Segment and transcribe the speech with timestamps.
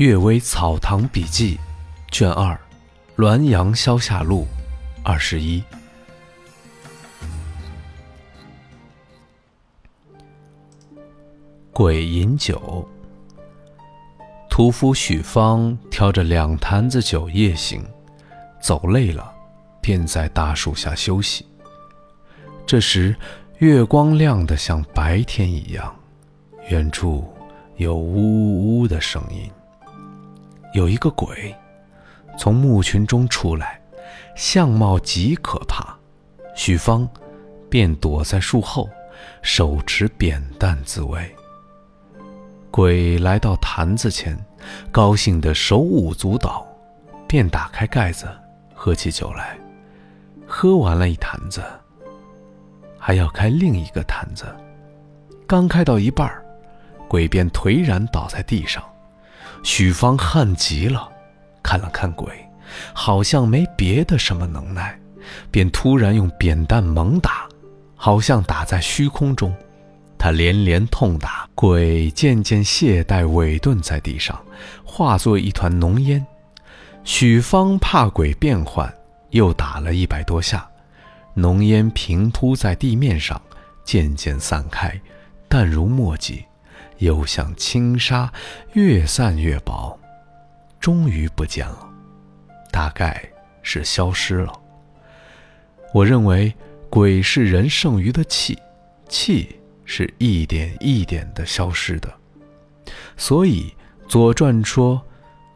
[0.00, 1.56] 阅微草堂笔记》
[2.10, 2.58] 卷二，
[3.22, 4.46] 《滦阳消夏录》
[5.04, 5.62] 二十一。
[11.70, 12.88] 鬼饮酒。
[14.48, 17.86] 屠夫许芳挑着两坛子酒夜行，
[18.58, 19.30] 走累了，
[19.82, 21.44] 便在大树下休息。
[22.64, 23.14] 这时，
[23.58, 25.94] 月光亮得像白天一样，
[26.70, 27.30] 远处
[27.76, 29.46] 有呜呜呜的声音。
[30.72, 31.54] 有一个鬼
[32.38, 33.80] 从墓群中出来，
[34.36, 35.96] 相貌极可怕。
[36.54, 37.08] 许芳
[37.68, 38.88] 便躲在树后，
[39.42, 41.34] 手持扁担自卫。
[42.70, 44.38] 鬼来到坛子前，
[44.92, 46.66] 高兴得手舞足蹈，
[47.26, 48.28] 便打开盖子，
[48.74, 49.58] 喝起酒来。
[50.46, 51.62] 喝完了一坛子，
[52.98, 54.44] 还要开另一个坛子。
[55.46, 56.30] 刚开到一半，
[57.08, 58.82] 鬼便颓然倒在地上。
[59.62, 61.08] 许芳恨极了，
[61.62, 62.28] 看了看鬼，
[62.92, 64.98] 好像没别的什么能耐，
[65.50, 67.48] 便突然用扁担猛打，
[67.94, 69.54] 好像打在虚空中。
[70.18, 74.38] 他连连痛打，鬼渐渐懈怠萎顿在地上，
[74.84, 76.24] 化作一团浓烟。
[77.04, 78.92] 许芳怕鬼变幻，
[79.30, 80.68] 又打了一百多下，
[81.32, 83.40] 浓烟平铺在地面上，
[83.82, 85.00] 渐渐散开，
[85.48, 86.44] 淡如墨迹。
[87.00, 88.32] 又像轻纱，
[88.72, 89.98] 越散越薄，
[90.78, 91.86] 终于不见了，
[92.70, 93.22] 大概
[93.62, 94.52] 是消失了。
[95.92, 96.54] 我认为
[96.88, 98.58] 鬼是人剩余的气，
[99.08, 102.12] 气是一点一点的消失的，
[103.16, 103.74] 所以
[104.08, 105.02] 《左传》说：“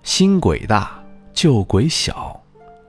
[0.02, 2.40] 新鬼大，旧鬼小。”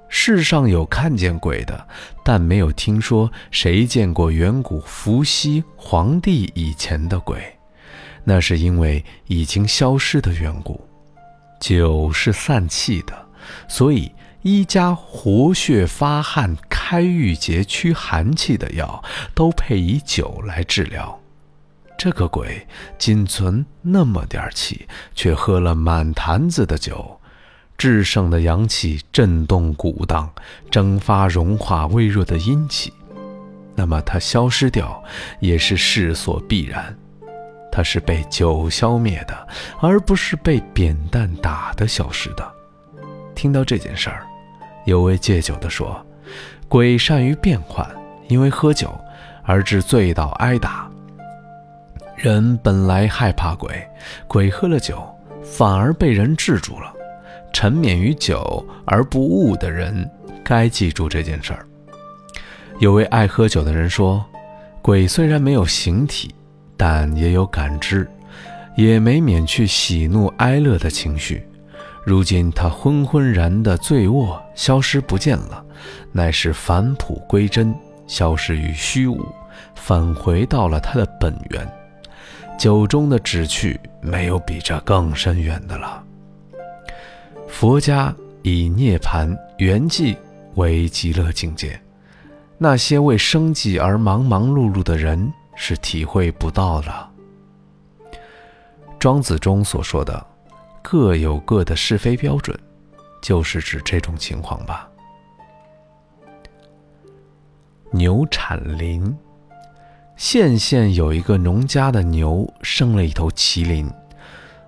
[0.08, 1.88] 世上有看见鬼的，
[2.24, 7.55] 但没有听说谁见过远古伏羲皇帝以前的鬼。
[8.26, 10.86] 那是因为已经消失的缘故。
[11.62, 13.28] 酒是散气的，
[13.68, 14.12] 所以
[14.42, 19.02] 医家活血发汗、开郁结驱寒气的药，
[19.34, 21.20] 都配以酒来治疗。
[21.98, 22.68] 这个鬼
[22.98, 24.86] 仅存那么点气，
[25.16, 27.20] 却喝了满坛子的酒，
[27.78, 30.30] 至盛的阳气震动鼓荡，
[30.70, 32.92] 蒸发融化微弱的阴气。
[33.76, 35.02] 那么它消失掉，
[35.40, 36.96] 也是势所必然。
[37.76, 39.48] 他是被酒消灭的，
[39.82, 42.52] 而不是被扁担打的消失的。
[43.36, 44.26] 听到这件事儿，
[44.86, 46.02] 有位戒酒的说
[46.70, 47.86] ：“鬼善于变换，
[48.30, 48.98] 因为喝酒
[49.44, 50.90] 而致醉倒挨打。
[52.16, 53.86] 人本来害怕鬼，
[54.26, 55.06] 鬼喝了酒
[55.44, 56.94] 反而被人制住了。
[57.52, 60.10] 沉湎于酒而不悟的人，
[60.46, 61.68] 该记住这件事儿。”
[62.80, 64.26] 有位爱喝酒的人说
[64.82, 66.34] ：“鬼虽然没有形体。”
[66.78, 68.08] 但也有感知，
[68.76, 71.48] 也没免去喜怒哀乐的情绪。
[72.04, 75.66] 如今他昏昏然的醉卧消失不见了，
[76.12, 77.74] 乃是返璞归真，
[78.06, 79.26] 消失于虚无，
[79.74, 81.68] 返回到了他的本源。
[82.58, 86.04] 酒中的旨趣，没有比这更深远的了。
[87.48, 88.14] 佛家
[88.44, 90.16] 以涅槃圆寂
[90.56, 91.80] 为极乐境界，
[92.58, 95.34] 那些为生计而忙忙碌碌的人。
[95.56, 97.10] 是体会不到的。
[99.00, 100.26] 庄子中所说的
[100.82, 102.58] “各有各的是非标准”，
[103.22, 104.90] 就是指这种情况吧。
[107.92, 109.16] 牛产麟，
[110.18, 113.90] 县县有一个农家的牛生了一头麒麟，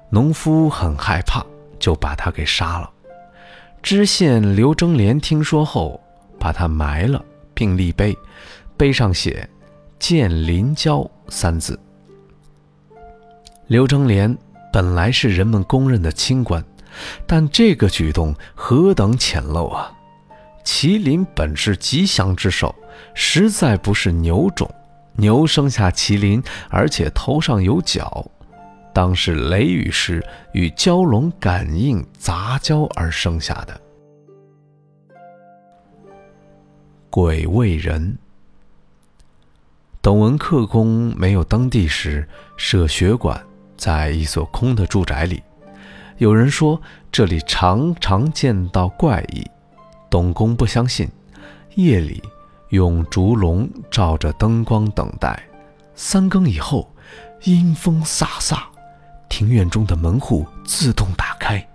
[0.09, 1.45] 农夫很害怕，
[1.77, 2.89] 就把它给杀了。
[3.81, 5.99] 知县刘征连听说后，
[6.39, 8.15] 把它埋了，并立碑，
[8.77, 9.47] 碑上写。
[9.99, 11.79] 见林交三字。
[13.67, 14.37] 刘征连
[14.71, 16.63] 本来是人们公认的清官，
[17.25, 19.91] 但这个举动何等浅陋啊！
[20.63, 22.73] 麒麟本是吉祥之兽，
[23.13, 24.69] 实在不是牛种。
[25.13, 28.25] 牛生下麒麟，而且头上有角，
[28.93, 30.23] 当是雷雨时
[30.53, 33.81] 与蛟龙感应杂交而生下的。
[37.09, 38.17] 鬼为人。
[40.07, 42.25] 董文克公没有登第时，
[42.55, 43.45] 设学馆
[43.75, 45.43] 在一所空的住宅里。
[46.15, 46.81] 有人说
[47.11, 49.45] 这里常常见到怪异，
[50.09, 51.09] 董公不相信，
[51.75, 52.23] 夜里
[52.69, 55.43] 用烛笼照着灯光等待。
[55.93, 56.89] 三更以后，
[57.43, 58.59] 阴风飒飒，
[59.27, 61.67] 庭院中的门户自动打开，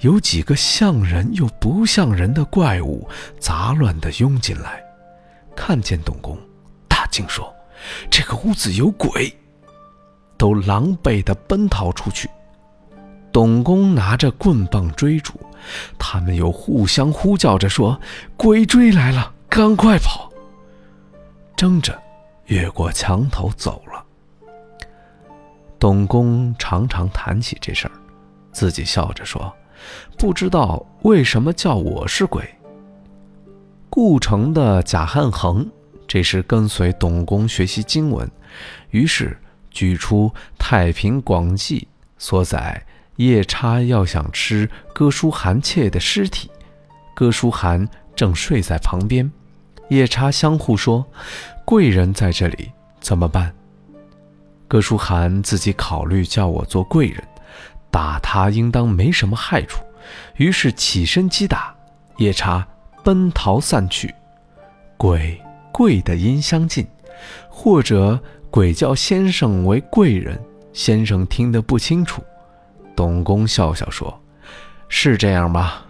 [0.00, 3.08] 有几个像人又不像人的怪物
[3.38, 4.82] 杂乱地拥进来，
[5.54, 6.36] 看见董公，
[6.88, 7.54] 大惊说。
[8.10, 9.34] 这个屋子有鬼，
[10.36, 12.28] 都狼狈地奔逃出去。
[13.32, 15.34] 董公拿着棍棒追逐，
[15.98, 18.00] 他们又互相呼叫着说
[18.36, 20.32] ：“鬼追来了，赶快跑！”
[21.56, 21.96] 争着
[22.46, 24.04] 越过墙头走了。
[25.78, 27.92] 董公常常谈起这事儿，
[28.50, 29.52] 自己笑着说
[30.18, 32.42] ：“不知道为什么叫我是鬼。”
[33.90, 35.68] 故城的贾汉衡
[36.08, 38.28] 这时跟随董公学习经文，
[38.90, 39.38] 于是
[39.70, 40.28] 举出
[40.58, 41.80] 《太平广记》
[42.16, 42.84] 所载
[43.16, 46.50] 夜叉要想吃哥舒翰妾的尸体，
[47.14, 49.30] 哥舒翰正睡在旁边，
[49.90, 51.06] 夜叉相互说
[51.64, 53.54] ：“贵人在这里怎么办？”
[54.66, 57.22] 哥舒翰自己考虑叫我做贵人，
[57.90, 59.84] 打他应当没什么害处，
[60.36, 61.74] 于是起身击打
[62.16, 62.66] 夜叉。
[63.04, 64.12] 奔逃散去，
[64.98, 65.40] 鬼
[65.78, 66.84] 贵的音相近，
[67.48, 68.20] 或者
[68.50, 70.36] 鬼叫先生为贵人，
[70.72, 72.20] 先生听得不清楚。
[72.96, 74.20] 董公笑笑说
[74.90, 75.86] ：“是这样吧。”